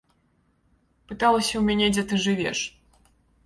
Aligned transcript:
Пыталася 1.11 1.47
ў 1.57 1.63
мяне, 1.67 1.87
дзе 1.93 2.03
ты 2.13 2.23
жывеш. 2.27 2.67